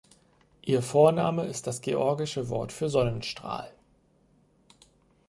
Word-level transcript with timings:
Ihr 0.63 0.81
Vorname 0.81 1.45
ist 1.45 1.67
das 1.67 1.79
georgische 1.81 2.49
Wort 2.49 2.71
für 2.71 2.89
Sonnenstrahl. 2.89 3.71